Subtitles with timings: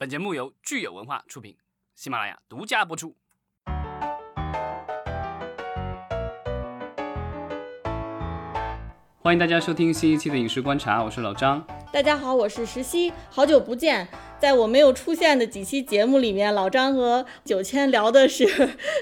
[0.00, 1.54] 本节目由聚友文化出品，
[1.94, 3.16] 喜马拉雅独家播出。
[9.18, 11.62] 欢迎大家收听新一期的《影视观察》，我是老张。
[11.92, 14.08] 大家好，我是石溪，好久不见。
[14.38, 18.46] 在我没有出现的几期节目里面，老张和九千聊的是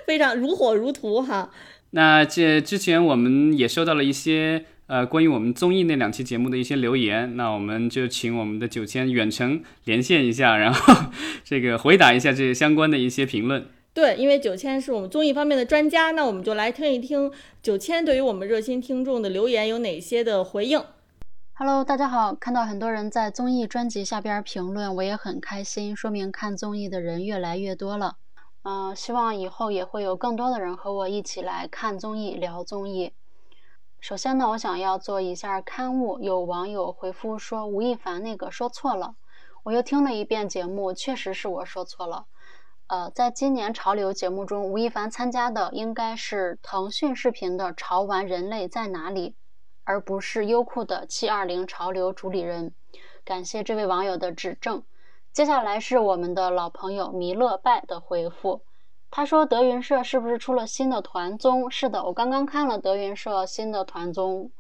[0.05, 1.53] 非常如火如荼哈。
[1.91, 11.11] 那这之前我们也收到了一些呃关于我们综艺那两期节目的一些留言，那我们就请我们的九千远程连线一下，然后
[11.45, 13.67] 这个回答一下这相关的一些评论。
[13.93, 17.31] 对，因为九千是我们综艺方面的专家，那我们就来听一听
[17.63, 20.83] 九千对于我们热心听众的留言有哪些的回应。
[21.53, 28.17] Hello，大家好，看到很多人在综艺专辑下边评论，我也很开心，说明看综艺的人越来越多了。
[28.63, 33.13] 嗯，希望以后也会有更多的人和我一起来看综艺、聊综艺。
[34.01, 39.17] 首先呢，我想要做一下刊物，有网友回复说吴亦凡那个说错了，
[39.65, 42.27] 我又听了一遍节目，确实是我说错了。
[42.87, 49.31] 呃，在今年潮流节目中，吴亦凡参加的应该是腾讯视频的《潮玩人类在哪里》，
[49.85, 52.71] 而不是优酷的《七二零潮流主理人》。
[53.25, 54.85] 感谢这位网友的指正。
[55.33, 58.63] 接下来是我们的老朋友弥勒拜的回复，
[59.11, 61.71] 他说德云社是不是出了新的团综？
[61.71, 64.51] 是的，我刚刚看了德云社新的团综，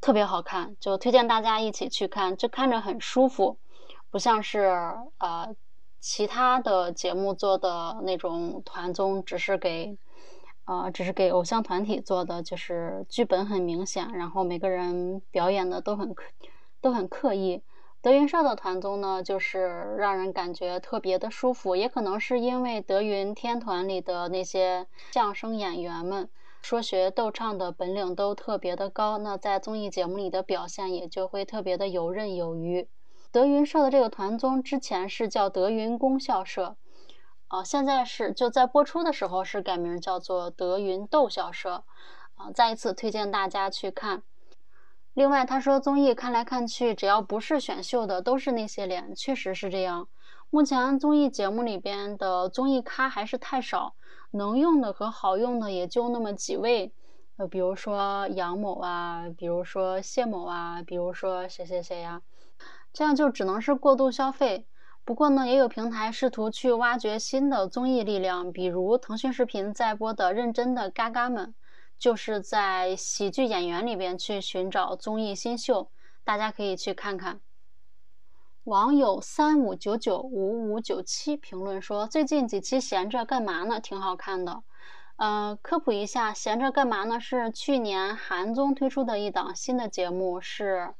[0.00, 3.58] 特别好看，就推荐大家一起去看，就看着很舒服，
[4.10, 4.60] 不像是
[5.18, 5.54] 呃。
[6.02, 9.98] 其他的节目做的那种团综，只是给，
[10.64, 16.24] 呃，只是给偶像团体做的，就是剧本很明显，然后每个人表演的都很刻，
[16.80, 17.60] 都很刻意。
[18.02, 26.30] 德云社的团综呢，就是让人感觉特别的舒服，也可能是因为德云天团里的那些相声演员们
[26.62, 32.88] 说学逗唱的本领都特别的高，那在综艺节目里的表现也就会特别的游刃有余。
[33.30, 36.76] 德云社的这个团综之前是叫德云功效社，
[37.48, 41.84] 啊，现在是就在播出的时候是改名叫做德云逗笑社，
[42.36, 44.22] 啊，再一次推荐大家去看。
[45.14, 50.08] 另外，他说综艺看来看去，只要不是选秀的，都是那些脸，确实是这样。
[50.50, 53.94] 目前综艺节目里边的综艺咖还是太少，
[54.30, 56.92] 能用的和好用的也就那么几位，
[57.36, 62.22] 呃，比如说杨某啊，比如说谢某啊，比如说谁谁谁呀。
[62.92, 64.66] 这样就只能是过度消费。
[65.04, 71.46] 不过呢，也有平台试图去挖掘新的综艺力量，比如腾讯视频在播的《认真的嘎嘎们》，
[72.00, 75.90] 就是在喜剧演员里边去寻找综艺新秀，
[76.24, 77.40] 大家可以去看看。
[78.64, 83.78] 网友三五九九五五九七评论说：“最近几期闲着干嘛呢？
[83.78, 84.62] 挺好看的。”
[85.16, 87.20] 嗯，科普一下，闲着干嘛呢？
[87.20, 90.94] 是去年韩综推出的一档新的节目，是。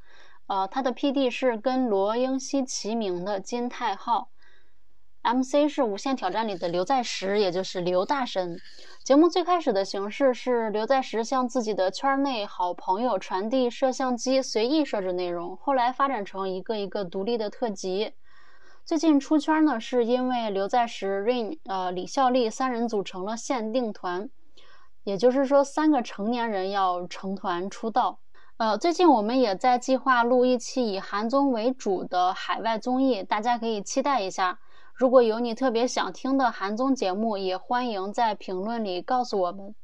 [0.49, 4.31] 呃，他的 P.D 是跟罗英熙齐名的金泰浩
[5.22, 8.59] ，M.C 是《无限挑战》里的刘在石，也就是刘大神。
[9.10, 18.12] 节目最开始的形式是刘在石向自己的圈内好朋友传递摄像机随意设置内容，后来发展成一个一个独立的特辑。
[18.84, 24.31] 最近出圈呢，是因为刘在石、Rain、呃李孝利三人组成了限定团，
[25.03, 28.20] 也就是说三个成年人要成团出道。
[28.59, 34.60] 呃，最近我们也在计划录一期以韩综为主的海外综艺，大家可以期待一下。
[35.00, 39.75] 如果有你特别想听的韩综节目，也欢迎在评论里告诉我们。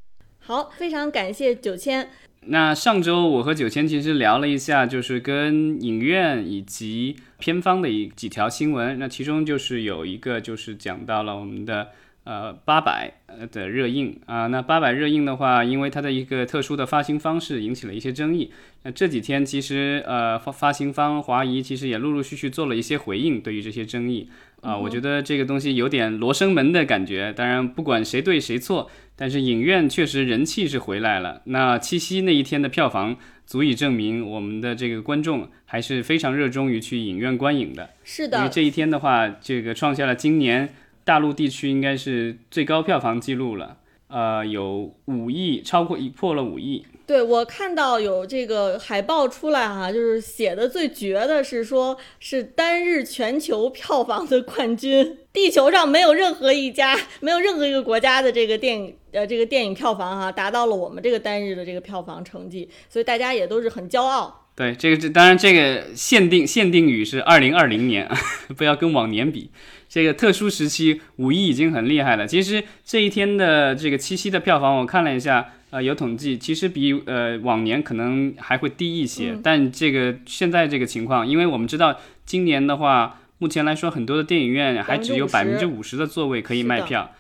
[0.41, 2.11] 好，非常感谢九千。
[2.49, 8.99] 那上周我和九千其实聊了一下，就是跟影院以及片方的一几条新闻。
[8.99, 11.89] 那其中就是有一个就是讲到了我们的。
[12.27, 18.53] 呃，八百呃的热映啊，那八百热映的话，因为它的一个特殊的发行方式引起了一些争议。
[18.83, 24.29] 那这几天其实呃发发行方华谊其实也陆陆续续做了一些回应，对于这些争议
[24.63, 27.33] 啊，我觉得这个东西有点罗生门的感觉。
[27.33, 31.43] 当然不管谁对谁错，但是影院确实人气是回来了。
[31.45, 37.91] 那七夕那一天的票房足以证明我们的这个观众还是非常热衷于去影院观影的。
[38.03, 40.75] 是的，因为这一天的话，这个创下了今年。
[41.07, 43.77] 大陆地区应该是最高票房记录了，
[44.09, 46.85] 呃，有五亿，超过一破了五亿。
[47.07, 64.43] 对我看到有这个海报出来哈，就是写的最绝的是说，是单日全球票房的冠军， 地球上没有任何一家，没有任何一个国家的这个电影，呃，这个电影票房哈，达到了我们这个单日的这个票房成绩，所以大家也都是很骄傲。
[64.57, 68.11] 对，这个这当然这个限定限定语是二零二零年，
[68.57, 69.51] 不要跟往年比。
[69.89, 72.27] 这个特殊时期，五一已经很厉害了。
[72.27, 79.37] 其实这一天的这个七夕的票房，我看了一下，呃，有统计，其实比呃往年可能还会低一些。
[79.43, 87.13] 但这个现在这个情况，因为我们知道今年的话，目前来说，很多的电影院还只有百分之五十的座位可以卖票。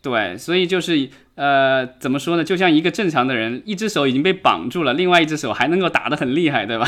[0.00, 2.44] 对，所以就是呃，怎么说呢？
[2.44, 6.86] 就像一个正常的人，一只手已经被绑住了，另外一只手还能够打得很厉害，对吧？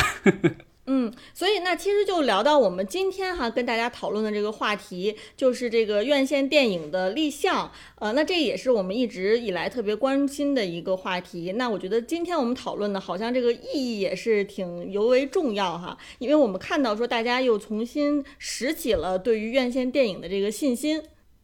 [0.93, 7.71] 嗯，所以那其实就聊到我们今天哈跟大家讨论的这个话题，就是这个院线电影的立项。
[8.01, 11.53] 呃，那这也是我们一直以来特别关心的一个话题。
[11.53, 21.01] 那我觉得今天我们讨论的，好像这个意义也是挺尤为重要哈，因为我们看到说大家又重新拾起了对于院线电影的这个信心。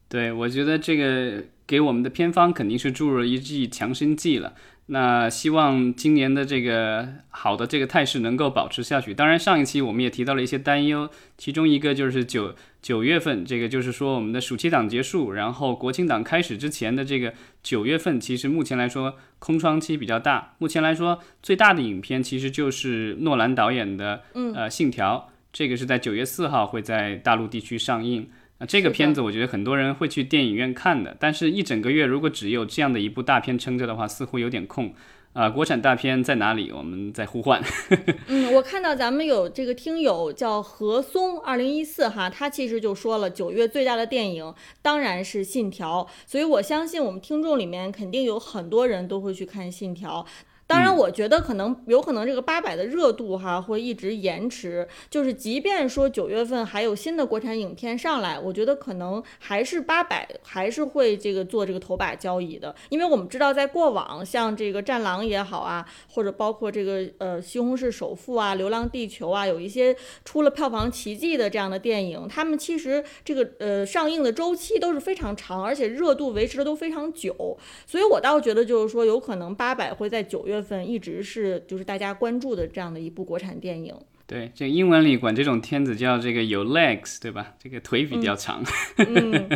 [0.09, 4.55] 对，我觉得这个给我们的片方肯定是注入了一剂强心剂了。
[4.89, 9.13] 那希望今年的这个好的这个态势能够保持下去。
[9.13, 17.35] 当然，上一期我们也提到了一些担忧，其中一个就是九九月份，这个就是说我们的暑期档结束，然后国庆档开始之前的这个
[17.65, 20.55] 九月份，其实目前来说空窗期比较大。
[20.59, 28.31] 目前来说最大的影片其实就是诺兰导演的呃《信条》，这个是在九月四号会在大陆地区上映。
[28.59, 31.17] 那这个片子，我觉得很多人会去电影院看的。
[31.21, 34.95] 但是，一整个月如果只有这样的一部大片撑着的话，似乎有点空。
[35.35, 36.73] 啊，国产大片在哪里？
[36.73, 37.63] 我们在呼唤。
[38.29, 50.25] 嗯，我看到咱们有这个听友叫何松二零一四哈，他其实就说了，九月最大的电影当然是《信条》，所以我相信我们听众里面肯定有很多人都会去看《信条》。
[50.69, 80.56] 当然，我觉得可能有可能这个八百的热度哈会一直延迟，就是即便说九月份还有新的国产影片上来，我觉得可能还是八百还是会这个做这个头把交椅的，因为我们知道在过往像这个战狼也好啊，或者包括这个呃西红柿首富啊、流浪地球啊，有一些出了票房奇迹的这样的电影，他们其实这个呃上映的周期都是非常长，而且热度维持的都非常久，所以我倒觉得就是说有可能八百会在九月。
[80.57, 83.95] 月份一直是就是大家关注的这样的一部国产电影。
[84.27, 87.55] 对，这英文里管这种片子叫这个有 legs，对吧？
[87.63, 88.65] 这个腿比较长。
[88.97, 89.49] 嗯。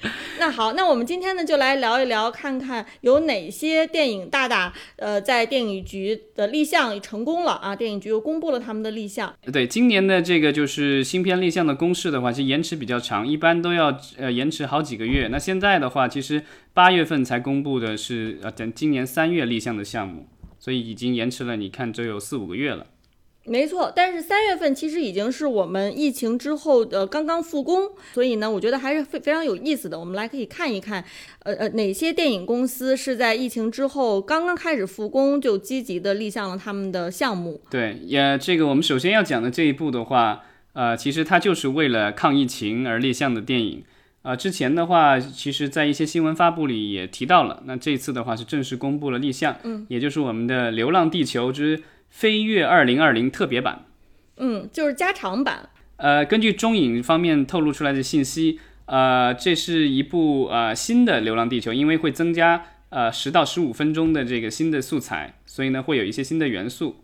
[0.40, 7.76] 那好，那我们今天呢就来聊一聊，看看有哪些电影大大呃在电影局的立项成功了啊？
[7.76, 9.32] 电影局又公布了他们的立项。
[9.52, 15.28] 对，今年的这个就是新片立项的公示的话，其实延迟比较长，一般都要呃延迟好几个月。
[15.28, 16.42] 那现在的话，其实
[16.72, 20.26] 八月份才公布的是呃等今年三月立项的项目，
[20.58, 22.86] 所以已经延迟了，你看只有四五个月了。
[23.44, 29.98] 没错，但是三月份其实已经是我们疫情之后的刚刚复工，所以呢，我觉得还是非非常有意思的。
[29.98, 31.04] 我们来可以看一看，
[31.40, 37.60] 呃呃，哪些电影公司是在疫情之后刚刚开始复工就积极的立项了他们的项目。
[37.68, 40.42] 对，也这个我们首先要讲的这一部的话，
[40.74, 43.82] 呃，其实它就是为了抗疫情而立项的电影。
[44.22, 51.76] 啊，之前的话，其实在一些新闻发布里也提到了，那这次的话是正式公布了立项，嗯，也就是我们的《流浪地球之》。
[52.12, 53.86] 飞跃二零二零特别版，
[54.36, 55.70] 嗯，就是加长版。
[55.96, 66.96] 呃，根据中影方面透露出来的信息，呃，这是一部呃新的《流浪地球》，因为会增加呃十到十五分钟的这个新的素材，所以呢会有一些新的元素。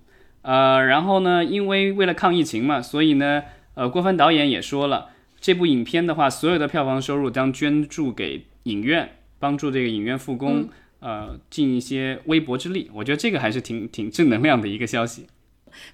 [0.43, 3.43] 呃，然后呢，因为为了抗疫情嘛，所以呢，
[3.75, 5.09] 呃，郭帆导演也说了，
[5.41, 10.69] 这部影片的话，所有的票房收入将捐助给影院，帮助这个影院复工。
[11.01, 15.27] 呃，尽一些微薄之力，我觉得这个还是挺挺正能量的一个消息。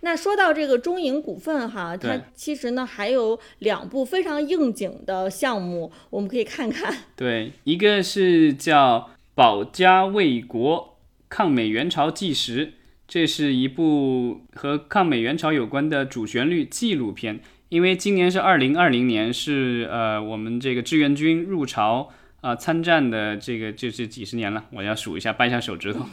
[0.01, 6.97] 那说到这个中影股份哈，它其实呢还有两部非常应景的项目，我们可以看看。
[7.17, 8.99] 对，一个是叫
[9.35, 10.97] 《保家卫国：
[11.29, 12.67] 抗美援朝纪实》，
[13.07, 17.41] 这是一部和抗美援朝有关的主旋律纪录片。
[17.69, 22.11] 因为今年是二零二零年，是呃我们这个志愿军入朝。
[22.45, 26.05] 啊，参战的这个就是几十年了，我要数一下，掰一下手指头，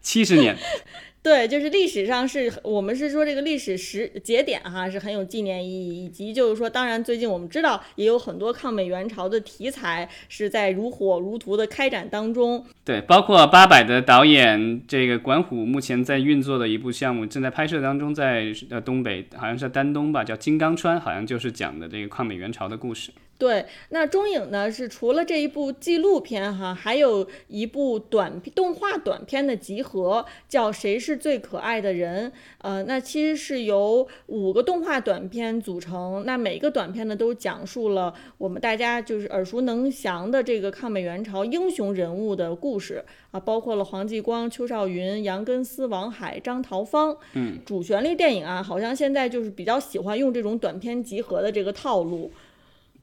[0.00, 0.56] 七十年。
[1.22, 12.64] 对，就是历史上是我们是说这个历史时节点哈是很有纪念意义，以及就是说，当然最近我们知道也有很多抗美援朝的题材是在如火如荼的开展当中。
[12.82, 23.10] 对，包括八百的导演这个管虎目前在运作的一部项目正在拍摄当中，在呃东北好像是丹东吧，叫金刚川，好像就是讲的这个抗美援朝的故事。
[23.38, 32.30] 对，那中影呢是除了这一部纪录片哈，还有一部短动画短片的集合，叫《谁是最可爱的人》。
[32.58, 47.14] 呃，那其实是由五个动画短片组成，那每个短片呢都讲述了我们大家就是耳熟能详的这个抗美援朝英雄人物的故事啊，包括了黄继光、邱少云、杨根思、王海、张桃芳。
[47.34, 52.32] 嗯，主旋律电影啊，好像现在就是比较喜欢用这种短片集合的这个套路。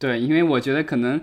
[0.04, 1.22] 对，因为我觉得可能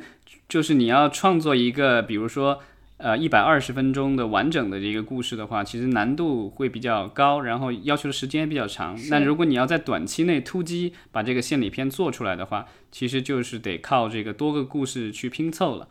[0.49, 2.61] 就是你要创作一个，比如说
[2.97, 8.99] 呃一百二十分钟的完整的这个故事的话，其实难度会比较高，然后要求的时间也比较长。
[9.11, 15.87] 那如果你要在短期内突击把这个献礼片做出来的话，其实就是得靠这个多个故事去拼凑了。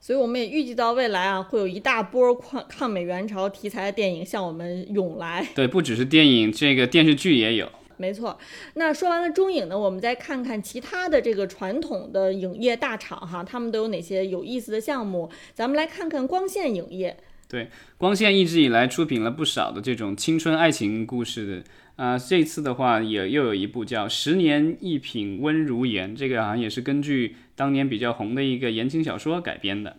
[0.00, 5.46] 所以我们也预计到未来啊，会有一大波抗抗美援朝题材的电影向我们涌来。
[5.54, 7.70] 对，不只是电影，这个电视剧也有。
[8.00, 8.38] 没错，
[8.76, 15.30] 那说完了中影呢，我们再看看其他的这个传统的影业大厂哈，他们都有哪些有意思的项目？
[15.52, 17.18] 咱们来看看光线影业。
[17.46, 21.64] 对，光线一直以来出品了不少的这种青春爱情故事的，
[21.96, 29.98] 啊，这次的话也又有一部叫《十年一品温如言》，这个好像也是根据当年比较红的一个言情小说改编的。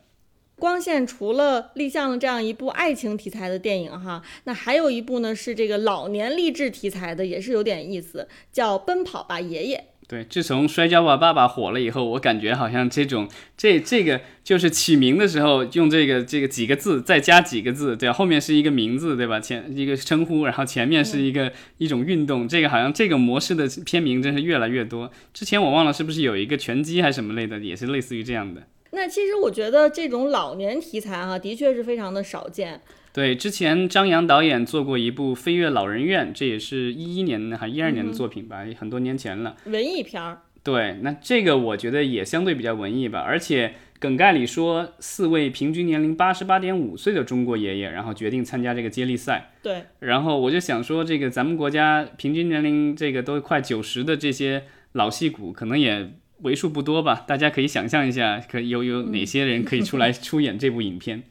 [0.62, 9.78] 光线除了立项了这样一部爱情题材的电影哈，那还有一部呢是这个老年励志题材的，也是有点意思，叫《奔跑吧爷爷》。
[10.08, 13.28] 对，自从《摔跤吧，爸爸》火了以后，我感觉好像这种
[13.58, 19.40] 这这个就是起名的时候用这个这个几个字，再加几个字，对，后面是一个名字，对吧？
[19.40, 25.10] 前一个称呼，然后前面是一个一种运动，这个好像这个模式的片名真是越来越多。
[25.34, 28.62] 之前我忘了是不是有一个拳击还是什么类的，也是类似于这样的。
[28.92, 32.82] 那其实我觉得这种老年题材哈，的确是非常的少见。
[33.14, 39.56] 对，之前张扬导演做过一部《飞跃老人院》，这也是一一年还一二年的作品吧，很多年前了。
[39.66, 40.42] 文艺片儿。
[40.64, 49.52] 对，那这个我觉得也相对比较文艺吧，而且梗概里说四位平均年龄八十八点五岁的中国爷爷，然后决定参加这个接力赛。
[49.64, 49.84] 对。
[50.00, 56.12] 然后我就想说，这个咱们国家平均年龄这个都快九十的这些老戏骨，可能也。
[56.42, 61.24] 为数不多吧，大家可以想象一下，可有有哪些人可以出来出演这部影片。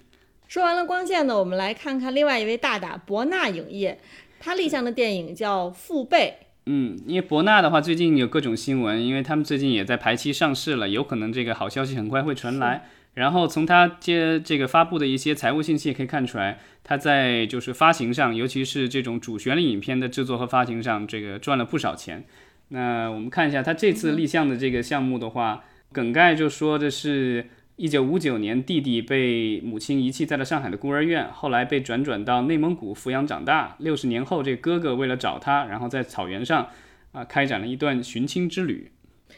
[0.49, 3.99] 说完了光线呢，我们来看看另外一位大大博纳影业，
[4.39, 6.39] 他立项的电影叫《父辈》。
[6.67, 12.85] 嗯，因为博纳的话，最近有各种新闻，因为他们最近也在排期上市了，有可能这个好消息很快会传来。
[13.15, 22.25] 然后从他接这个发布的一些财务信息也可以看出来，他在就是发行上，尤其是这种主旋律影片的制作和发行上，这个赚了不少钱。
[22.73, 27.47] 那我们看一下他这次立项的这个项目的话，梗概就说的是，
[27.77, 33.77] 一九五九年弟弟被母亲遗弃在了上海的孤儿院，后来被转转到内蒙古抚养长大。
[33.79, 36.69] 六十年后，这哥哥为了找他，然后在草原上
[37.13, 38.91] 啊开展了一段寻亲之旅。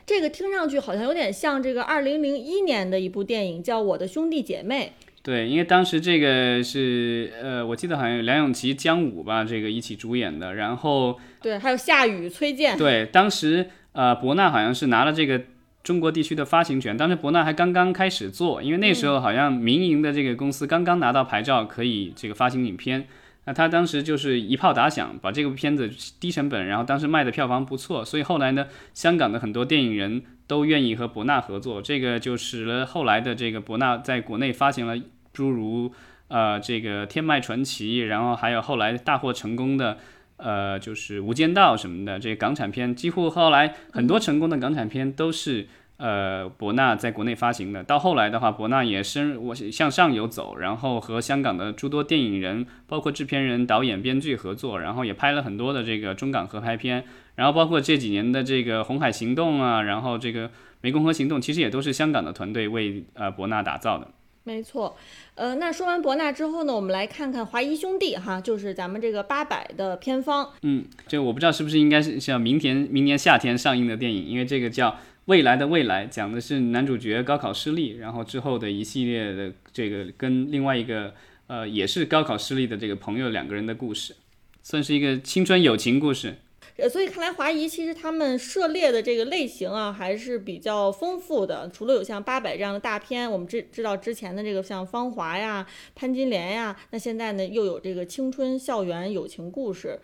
[0.04, 4.92] 这个听上去好像有点像这个二零零一年的一部电影，叫《我的兄弟姐妹》。
[5.22, 10.54] 对，因为当时这个是呃，我记得好像有梁咏琪、姜武吧，这个一起主演的。
[10.56, 12.76] 然后对，还有夏雨、崔健。
[12.76, 15.40] 对，当时呃，博纳好像是拿了这个
[15.84, 23.06] 中国地区的发行权，当时博纳还刚刚开始做，因为那时候好像民营的这个公司刚刚拿到牌照，可以这个发行影片。
[23.44, 34.94] 那他当时就是一炮打响，把这个片子低成本，然后当时卖的票房不错，所以后来呢，香港的很多电影人都愿意和博纳合作，这个就使了后来的这个博纳在国内发行了
[35.32, 35.92] 诸如
[36.28, 39.98] 呃这个《天麦传奇》，然后还有后来大获成功的
[40.36, 45.66] 呃就是《无间道》什么的这些港产片，几乎后来很多成功的港产片都是。
[46.02, 57.04] 呃，博纳在国内发行的，到后来的话，博纳也深我向上游走，然后和香港的诸多电影人，包括制片人、导演、编剧合作，然后也拍了很多的这个中港合拍片，
[57.36, 60.48] 然后包括这几年的这个《红海行动》啊，然后这个
[60.82, 64.08] 《湄公河行动》，其实也都是香港的团队为呃博纳打造的。
[64.42, 64.96] 没错，
[65.36, 70.50] 呃，那说完博纳之后呢，我们来看看华谊兄弟哈，就是咱们这个八百的片方。
[70.62, 74.96] 嗯，这我不知道是不是应该是像明天明年夏天上映的电影，因为这个叫。
[75.26, 81.14] 未来的未来讲的是男主角高考失利，然后之后的一系列的这个跟另外一个
[81.46, 84.16] 呃也是高考失利的这个朋友两个人的故事，
[84.62, 86.34] 算是一个青春友情故事。
[86.78, 91.70] 呃，所以看来华谊其实他们涉猎的这个类型啊还是比较丰富的。
[91.72, 95.64] 除了有像八佰这样的大片，我们知知道之前的这个像芳华呀、
[95.94, 100.00] 潘金莲呀，那现在呢又有这个青春校园友情故事。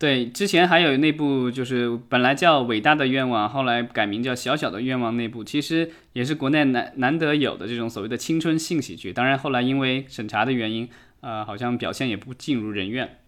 [0.00, 9.12] 对，之前还有那部就是本来叫《伟大的愿望》，后来改名叫《小小的愿望》那部，其实也是国内难难得有的这种所谓的青春性喜剧。
[9.12, 10.88] 当然后来因为审查的原因，
[11.20, 13.18] 呃，好像表现也不尽如人愿。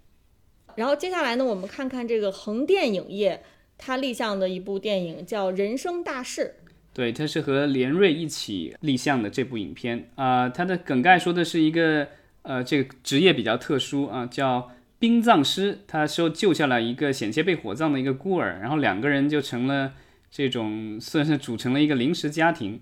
[0.77, 3.43] 然后接下来呢，我们看看这个横店影业
[3.77, 6.55] 它立项的一部电影叫《人生大事》。
[6.95, 12.09] 对，它是和连瑞一起立项的这部影片啊，它的梗概说的是一个
[12.41, 14.71] 呃，这个职业比较特殊啊，叫。
[15.03, 19.95] 殡葬师，他说救下了一个险些被火葬的一个孤儿，然后两个人就成了
[20.31, 22.81] 这种算是组成了一个临时家庭。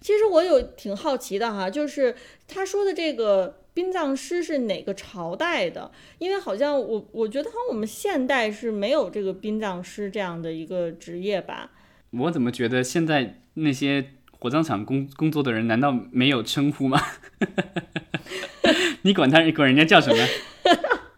[0.00, 2.14] 其实我有挺好奇的哈，就是
[2.46, 5.90] 他说的这个殡葬师是哪个朝代的？
[6.20, 11.72] 因为好像我我觉得好像我们现代是没有这个殡葬师这样的一个职业吧？
[12.10, 17.02] 我怎么觉得现在那些火葬场工工作的人难道没有称呼吗？
[19.02, 20.24] 你管他管人家叫什么？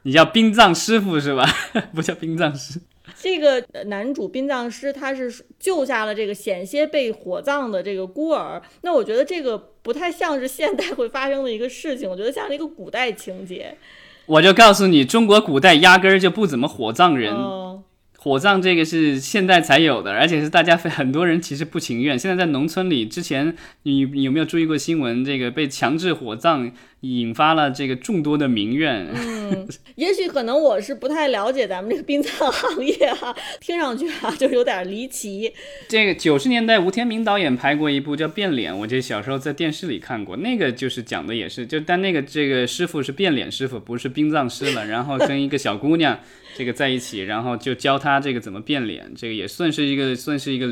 [0.08, 1.46] 你叫殡葬师傅是吧？
[1.94, 2.80] 不叫殡葬师。
[3.20, 8.62] 这个男主殡葬师他是救下了这个险些被火葬的这个孤儿。
[8.80, 13.76] 那我觉得这个不太像是现代会发生的一个事情，我觉得像是一个古代情节。
[14.24, 17.34] 我就告诉你，中国古代压根儿就不怎么火葬人。
[17.34, 17.82] 哦
[18.20, 22.18] 火葬这个是现代才有的，而且是大家很多人其实不情愿。
[22.18, 25.24] 现在在农村里，之前你有没有注意过新闻？
[25.24, 26.72] 这个被强制火葬，
[27.02, 29.06] 引发了这个众多的民怨。
[29.14, 35.52] 嗯，也许可能我是不太了解咱们这个殡葬行业哈、听上去啊就有点离奇。
[35.88, 46.18] 这个九十年代吴天明导演拍过一部叫《变脸》，我这小时候在电视里看过，那个就是讲的也是，就但那个这个师傅是变脸师傅，不是殡葬师了，然后跟一个小姑娘
[46.58, 50.66] 这个在一起，然后就教他这个怎么变脸，这个也算是一个算是一个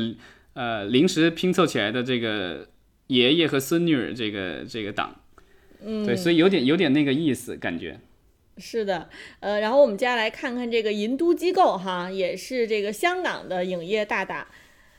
[0.53, 2.67] 呃临时拼凑起来的这个
[3.07, 5.15] 爷爷和孙女儿这个这个档，
[5.81, 8.01] 嗯，对，所以有点有点那个意思感觉。
[8.57, 9.07] 是的，
[9.39, 14.45] 呃，然后我们接下来看看这个银都机构哈，也是这个香港的影业大大，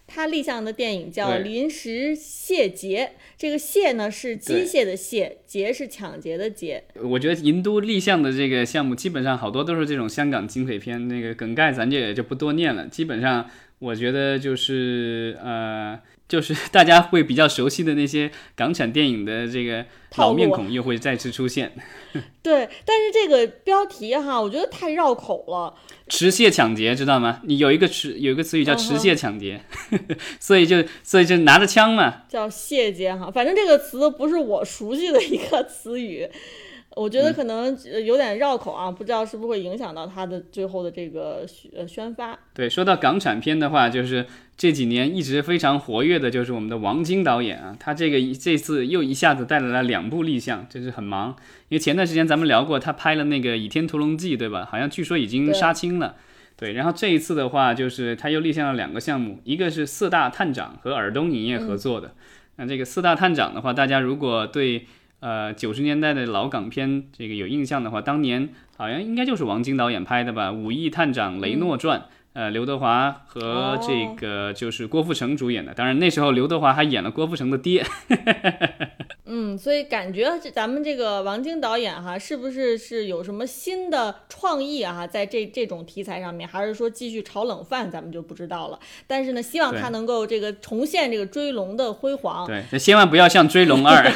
[0.09, 6.83] 他立项的电影叫《临时械劫》，这个械呢是机械的械，劫是抢劫的劫。
[6.95, 12.89] 我觉得银都立项的这个项目，基本上好多都是这种香港警匪片，那个梗概咱就也就不多念了。
[12.89, 13.49] 基本上，
[13.79, 19.85] 我觉得就是呃，就是 大家会比较熟悉的那些港产电影的这个
[20.17, 21.73] 老面孔又会再次出现。
[22.43, 25.75] 对，但是这个标题哈，我觉得太绕口了。
[26.09, 27.41] 持械抢劫，知道吗？
[27.45, 29.61] 你有一个持有一个词语叫持械抢劫，
[30.41, 36.27] 所以就所以就拿着枪嘛，叫械劫哈，反正这个词不是我熟悉的一个词语，
[36.99, 42.39] 我觉得可能呃有点绕口啊，不知道是不是会影响到它的最后的这个宣呃宣发。
[42.53, 44.27] 对，说到港产片的话，就是
[44.57, 51.37] 这几年一直非常活跃的，就是我们的王晶导演啊，他这个一这次又一下子带来了两部立项，真是很忙。
[51.69, 54.67] 因为前段时间咱们聊过，他拍了那个《倚天屠龙记》，对吧？
[54.69, 56.17] 好像据说已经杀青了。
[56.57, 62.15] 对，然后这一次的话，就是他又立项了两个项目，一个是四大探长和尔东影业合作的。
[62.57, 64.85] 那这个四大探长的话，大家如果对
[65.21, 72.01] 呃九十年代的老港片这个有印象的话，当年好像应该就是王晶导演拍的吧，《武义探长雷诺传》
[72.35, 75.75] 呃，刘德华和哦这个就是郭富城主演的。
[75.75, 77.85] 当然那时候刘德华还演了郭富城的爹。
[79.31, 85.07] 嗯，所以感觉这咱们这个王晶导演哈，是不是是有什么新的创意啊？
[85.07, 88.79] 在这这种题材上面，还是说继续炒冷饭，咱们就不知道了。
[89.07, 92.47] 但是呢，希望他能够这个重现这个追龙的辉煌。
[92.47, 94.09] 对，千万不要像《追龙二》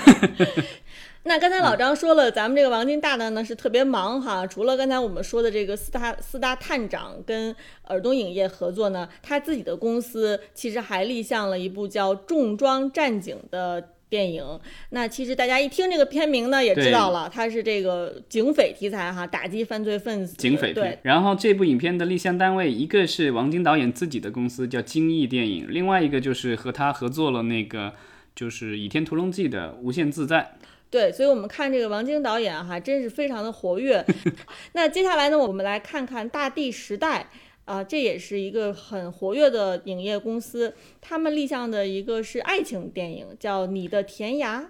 [1.25, 7.55] 那刚才老张说了，咱们这个王晶大大呢是特别忙哈，除了刚才我们说的这个四大四大探长跟
[7.85, 13.89] 尔东影业合作呢，他自己的公司其实还立项了一部叫《重装战警》的。
[14.13, 14.45] 电影，
[14.91, 20.37] 那其实大家一听这个片名呢，也知道了，它是这个警匪题材哈，打击犯罪分子。
[20.37, 27.95] 警匪对片。，然后这部影片的立项单位，一个是王晶导演自己的公司叫金逸电影，另外一个就是和他合作了那个
[28.35, 30.57] 就是《倚天屠龙记》的无限自在。
[30.93, 34.05] 对，所以我们看这个王晶导演哈，真是非常的活跃。
[34.75, 37.29] 那接下来呢，我们来看看大地时代
[37.65, 44.61] 啊、这也是一个很活跃的影业公司，他们立项的一个是爱情电影，叫《你的田涯》。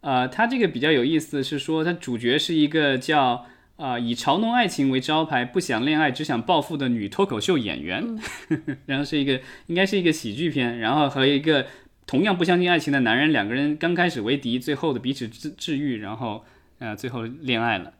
[0.00, 3.46] 呃，它这个比较有意思，是说它主角是一个叫
[3.76, 8.18] 呃以嘲弄爱情为招牌，不想恋爱只想暴富的女脱口秀演员，
[8.84, 11.64] 然后是一个应该是一个喜剧片，然后和一个
[12.06, 16.44] 同样不相信爱情的男人，两个人刚开始为敌，最后的彼此治治愈，然后
[16.78, 17.92] 呃最后恋爱了。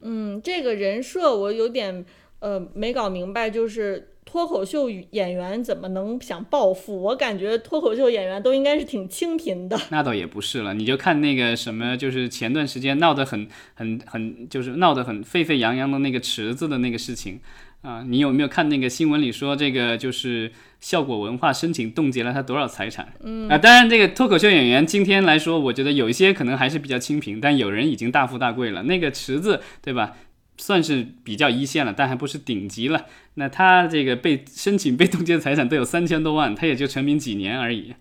[0.00, 2.04] 嗯，这个人设我有点
[2.40, 7.00] 呃没搞明白，就是脱口秀演员怎么能想暴富？
[7.02, 9.80] 我感觉脱口秀演员都应该是挺清贫的。
[9.90, 17.40] 那倒也不是了，你就看那个什么，就是前段时间闹得很很很，就是闹得很沸沸扬扬的那个池子的那个事情
[17.80, 20.50] 啊，你有没有看那个新闻里说这个就是
[20.84, 23.14] 效果文化申请冻结了他多少财产？
[23.22, 28.82] 嗯啊，当然这个脱口秀演员今天来说，我觉得有一些可能还是比较清贫，但有人已经大富大贵了。
[28.82, 30.14] 那个池子对吧？
[30.58, 33.06] 算是比较一线了，但还不是顶级了。
[33.36, 37.94] 那他这个被申请被冻结的财产都有三千多万，他也就成名几年而已。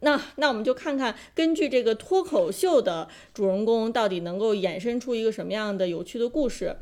[0.00, 6.76] 那那我们就看看，根据这个脱口秀的主人公，到底能够衍生出一个什么样的有趣的故事。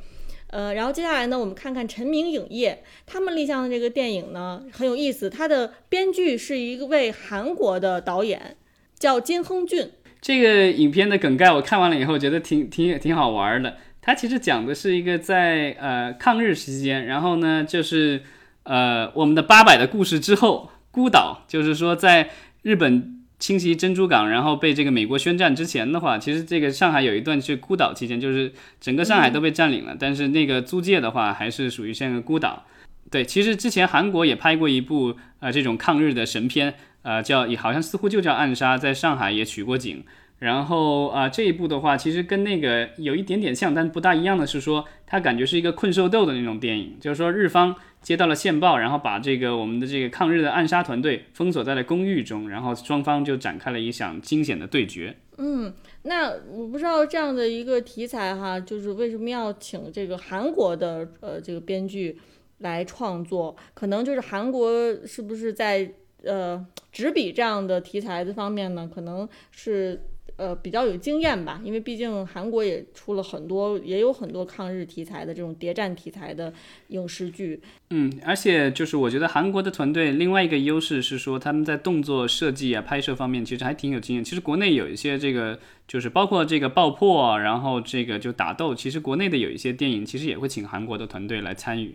[0.55, 8.57] 呃，然后接下来呢，我们看看陈明影业他们立项的这个电影呢很有意思，它的编剧是一位韩国的导演，
[8.97, 9.91] 叫金亨俊。
[10.21, 13.79] 这个影片的梗概我看完了以后，觉得挺挺挺好玩的。
[14.01, 18.23] 它其实讲的是一个在呃抗日期间，然后呢就是
[18.63, 22.31] 呃我们的八佰的故事之后，孤岛就是说在
[22.63, 32.65] 日本侵袭珍珠港，然后被这个美国宣战之前的话，其实这个上海有一段是孤岛期间，就是整个上海都被占领了，但是那个租界的话还是属于像个孤岛。
[33.11, 40.03] 对，其实之前韩国也拍过一部呃这种抗日的神片，呃叫也好像似乎就叫《暗杀》，在上海也取过景。
[40.45, 55.17] 然后啊，这一部的话，其实跟那个有一点点像，但不大一样的是说，它感觉是一个困兽斗的那种电影，就是说日方接到了线报，然后把这个我们的这个抗日的暗杀团队封锁在了公寓中，然后双方就展开了一场惊险的对决。
[55.39, 62.19] 嗯，那我不知道这样的一个题材哈，就是为什么要请这个韩国的呃这个编剧
[62.59, 63.57] 来创作？
[63.73, 64.71] 可能就是韩国
[65.07, 65.91] 是不是在
[66.23, 68.91] 呃纸笔这样的题材的方面呢？
[68.95, 70.03] 可能是。
[70.37, 76.53] 呃，比较有经验吧，因为毕竟韩国也出了很多，也有很多抗日题材的这种谍战题材的
[76.89, 77.61] 影视剧。
[77.91, 84.25] 嗯，而且就是我觉得韩国的团队另外一个优势是说，他们在动作设计啊、拍摄方面其实还挺有经验。
[84.25, 91.95] 其实国内有一些这个，就是包括这个爆破，然后这个就打斗，其实国内的有一些电影其实也会请韩国的团队来参与。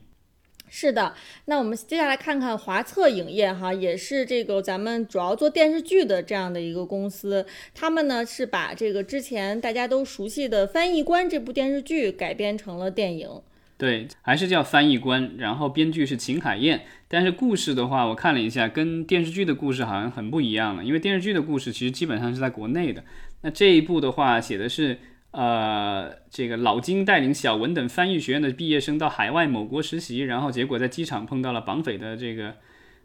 [0.69, 7.45] 是的，那我们接下来看看华策影业哈，也是这个咱们主要做电视剧的这样的一个公司。
[7.73, 13.29] 他们呢是把这个之前大家都熟悉的《翻译官》这部电视剧改编成了电影。
[13.77, 16.82] 对，还是叫《翻译官》，然后编剧是秦海燕。
[17.08, 20.84] 但是故事的话，我看了一下，跟电视剧的故事好像很不一样了。
[20.84, 23.03] 因为电视剧的故事其实基本上是在国内的，
[23.41, 24.99] 那这一部的话写的是。
[25.32, 32.56] 呃，这个老金带领小文等翻译学院的毕业生到海外某国实习，然后结果在机场碰到了绑匪的这个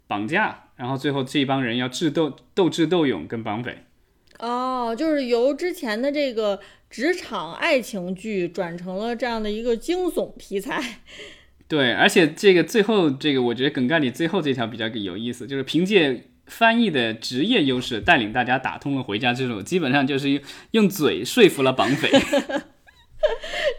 [0.07, 3.83] 绑架，然后最后这帮人要智斗斗智斗勇跟绑匪。
[4.39, 6.59] 哦，就是由之前的这个
[6.89, 11.01] 职场爱情剧转成了这样的一个惊悚题材。
[11.67, 16.29] 对，而且这个最后这个，我觉得梗概里最后这条比较有意思，就是凭借。
[16.47, 22.09] 翻译的职业优势带领大家打通了回家之路，基本上就是用嘴说服了绑匪。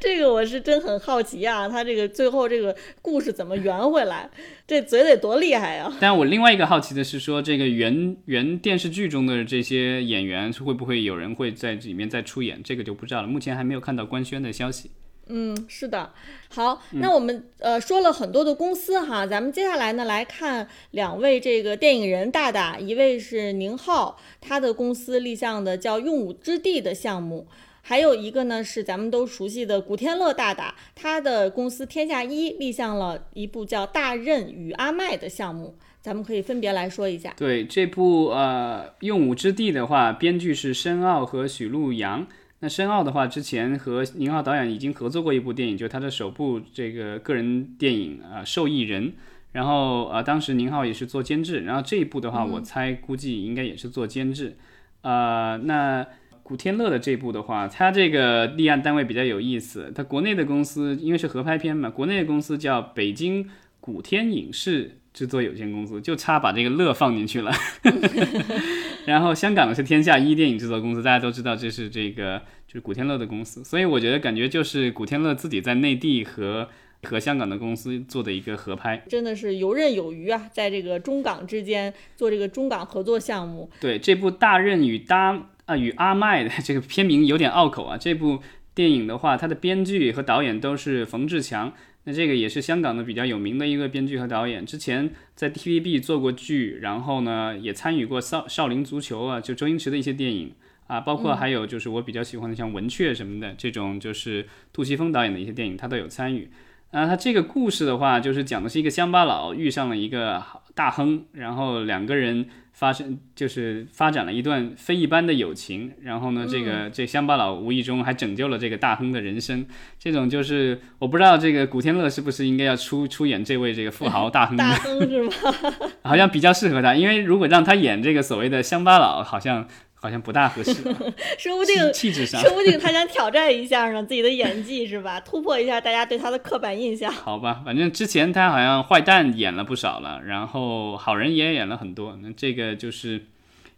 [0.01, 4.29] 这个我是真很好奇啊，他这个最后这个故事怎么圆回来？
[4.67, 5.93] 这嘴得多厉害啊！
[6.01, 12.61] 但我另外一个好奇的是，说这个原原电视剧中的这些演员会不会有人会在里面再出演？
[12.65, 14.91] 这个就不知道了，目前还没有看到官宣的消息。
[15.29, 16.12] 嗯，是的，
[16.49, 27.49] 好，那我们呃说了很多的公司哈，咱们接下来呢来看两位这个电影人大大，一位是宁浩，他的公司立项的叫用武之地的项目，
[27.83, 37.35] 还有一个呢是咱们都熟悉的古天乐大大，他的公司天下一立项了一部叫大任与阿麦的项目，咱们可以分别来说一下。
[37.37, 42.29] 对这部呃用武之地的话，编剧是申奥和许路阳。
[42.61, 49.11] 那申奥的话，之前和宁浩导演已经合作过一部电影，就是他的首部这个个人电影啊《受益人》，
[49.53, 54.57] 然后呃当时宁浩也是做监制，然后这一部的话，我猜估计应该也是做监制。
[55.03, 56.07] 呃，那
[56.42, 63.49] 古天乐的这部的话，他这个立案单位比较有意思，他国内的公司因为是合拍片嘛，国内的公司叫北京
[63.81, 64.99] 古天影视。
[65.16, 67.51] 制作有限公司就差把这个乐放进去了，
[69.07, 76.69] 然后香港的是天下一电影制作公司，大家都知道这是这个就是古天乐的公司，所以我觉得感觉就是古天乐自己在内地和
[77.05, 83.71] 和香港的公司做的一个合拍，真的是游刃有余啊，在这个中港之间做这个中港合作项目。
[83.81, 88.40] 对这部《大任与搭啊与阿麦》的这个片名有点拗口啊，这部
[88.75, 91.73] 电影的话，它的编剧和导演都是冯志强。
[92.09, 100.53] 那这个也是香港的比较有名的一个编剧和导演，之前在 TVB 做过剧，然后呢也参与过少少林足球啊，就周星驰的一些电影
[100.87, 106.49] 啊，包括还有就是我比较喜欢的像文雀什么的这种，就是杜琪峰导演的一些电影，他都有参与。
[106.90, 110.42] 啊，他这个故事的话，就是讲的是一个乡巴佬遇上了一个
[110.75, 112.46] 大亨，然后两个人。
[112.77, 119.64] 发生就是发展了一段非一般的友情，然后呢，这个这乡巴佬无意中还拯救了这个大亨的人生。
[119.99, 124.59] 这种就是我不知道这个古天乐是不是应该要出出演这位这个富豪大亨？
[124.59, 125.33] 大亨是吗？
[126.05, 129.66] 好像比较适合他，因为如果让他演这个所谓的乡巴佬，好像。
[130.07, 130.73] 好像不大合适，
[131.37, 135.19] 说不定气质上，说不定他想挑战一下呢自己的演技是吧？
[135.27, 137.12] 突破一下大家对他的刻板印象。
[137.12, 142.16] 好吧，反正之前他好像坏蛋演了不少了，然后好人也演了很多。
[142.23, 143.27] 那这个就是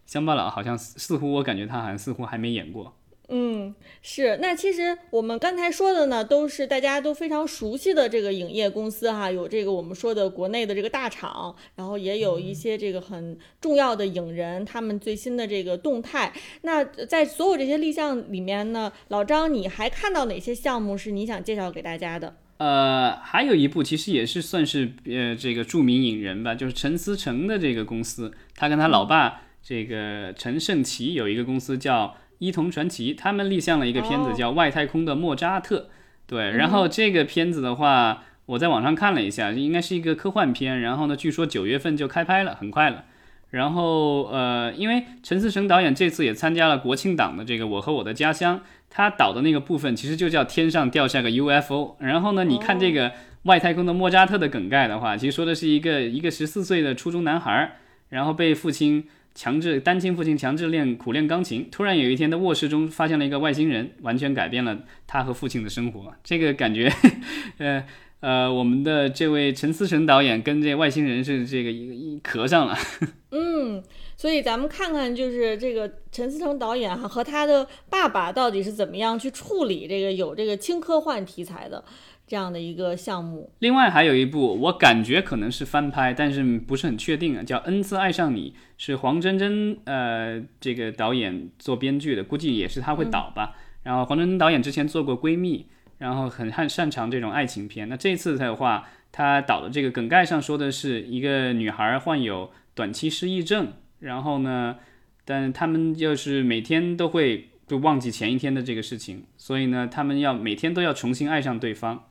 [0.05, 2.95] 乡巴佬，好像似乎我感觉他好像似乎还没演过。
[3.31, 4.39] 嗯，是。
[4.41, 16.33] 那其实我们刚才说的呢，都是大家都非常熟悉的这个影业公司哈，有这个我们说的国内的这个大厂，然后也有一些这个很重要的影人，他们最新的这个动态。
[16.63, 22.35] 那在所有这些立项里面呢，老张，你还看到哪些项目是你想介绍给大家的？
[22.57, 29.43] 呃，还有一部其实也是算是呃这个著名影人吧，就是陈思诚的这个公司，他跟他老爸。
[29.61, 35.79] 这个陈胜奇有一个公司叫伊童传奇，他们立项了一个片子叫《外太空的莫扎特》。
[36.27, 40.81] 对，然后这个片子的话，我在网上看了一下，应该是一个科幻片。
[40.81, 43.05] 然后呢，据说九月份就开拍了，很快了。
[43.51, 48.59] 然后呃，因为陈思诚导演这次也参加了国庆档的这个《我和我的家乡》，
[48.91, 51.97] 他导的那个部分其实就叫天上掉下个 UFO。
[52.01, 53.13] 然后呢，你看这个
[53.45, 57.77] 外太空的莫扎特的梗概的话，其实说的是一个一个十四岁的初中男孩，
[58.11, 66.13] 然后被父亲强制单亲父亲强制练苦练钢琴，突然有一天在卧室中发现了一个外星人，完全改变了他和父亲的生活。
[66.25, 66.93] 这个感觉，
[67.59, 67.85] 呃。
[68.21, 72.77] 呃，我们的这位陈思诚导演跟这外星人是这个一一磕上了。
[73.31, 73.81] 嗯，
[74.17, 81.85] 所以咱们看看，就是这个陈思诚导演哈和他的爸爸到底是怎么样去处理这个有这个轻科幻题材的
[82.29, 83.51] 这样的一个项目。
[83.59, 93.57] 另外还有一部，我感觉可能是翻拍，但是不是很确定啊，叫《N 次爱上你》，是黄真真呃这个导演做编剧的，估计也是他会导吧。
[93.83, 95.59] 然后黄真真导演之前做过《闺蜜》。
[95.99, 97.89] 然后很擅擅长这种爱情片。
[97.89, 104.77] 那这次的话，他导的这个梗概上说的是一个女孩患有短期失忆症，然后呢，
[105.25, 112.05] 但他们就是每天都会就忘记前一天的这个事情，所以呢，他们要每天都要重新爱上对方。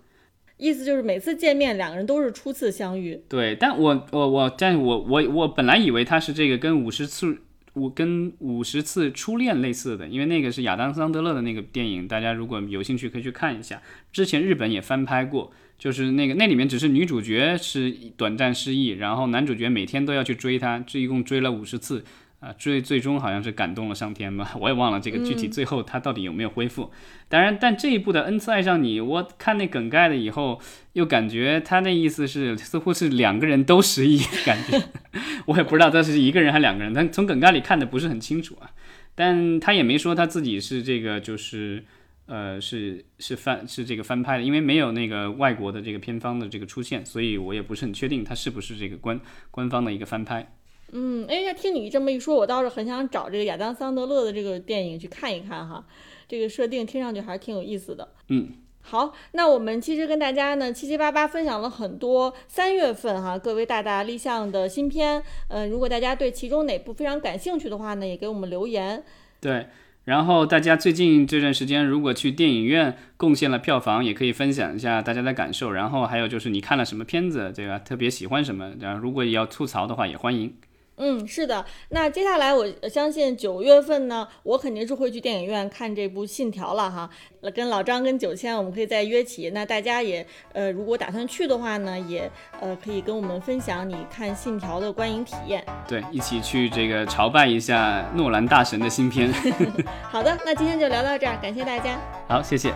[0.58, 3.22] 意思就是每次见面两个人都是初次相遇。
[3.30, 7.40] 对，但我我我，但我我我本来以为他是这个跟五十次。
[7.74, 13.80] 五跟五十次初恋类似的，因为那个是亚当桑德勒的那个电影，大家如果有兴趣可以去看一下。
[14.12, 22.04] 之前日本也翻拍过，就是那个那里面只是女主角是短暂失忆，然后男主角每天都要去追她，这一共追了五十次。
[22.48, 26.90] 啊，最最终好像是感动了上天吧， 我也忘了这个具体最后他到底有没有恢复。
[27.28, 30.62] 当然，但这一部的《N 次爱上你》，我看那梗概了以后，
[30.94, 34.82] 又感觉他那意思是似乎是两个人都失忆，感觉
[35.48, 38.72] 我也不知道他是一个人还是两个人，但从梗概里看的不是很清楚啊。
[39.14, 41.84] 但他也没说他自己是这个，就是
[42.28, 49.20] 呃，是是翻是这个翻拍的，因为没有那个外国的这个片方的这个出现，所以我也不是很确定他是不是这个官
[49.52, 50.54] 官方的一个翻拍。
[50.94, 55.86] 嗯，哎，那听你这么一说，我倒是很想找这个亚当桑德勒的这个电影去看一看哈。
[56.30, 58.10] 这个设定听上去还是挺有意思的。
[58.30, 58.50] 嗯，
[58.82, 65.22] 好，那我们其实跟大家呢七七八八分享了很多三月份哈各位大大立项的新片。
[65.50, 69.04] 嗯，如果大家对其中哪部非常感兴趣的话呢，也给我们留言。
[69.40, 69.68] 对，
[70.06, 75.72] 然后大家最近这段时间如果去电影院贡献了票房，也可以分享一下大家的感受。
[75.72, 77.80] 然后还有就是你看了什么片子，对吧？
[77.80, 78.74] 特别喜欢什么？
[78.80, 80.54] 然后如果要吐槽的话，也欢迎。
[80.98, 81.66] 嗯，是的。
[81.90, 87.10] 那接下来我相信九月份呢，我肯定是会去电影院看这部《信条》了哈。
[87.56, 89.52] 跟老张跟九千，我们可以再约起。
[89.52, 92.30] 那大家也呃，如果打算去的话呢，也
[92.60, 95.64] 呃可以跟我们分享你看《信条》的观影体验。
[95.88, 99.32] 对，一起去这个朝拜一下诺兰大神的新片。
[100.10, 102.00] 好的，那今天就聊到这儿，感谢大家。
[102.28, 102.74] 好，谢谢。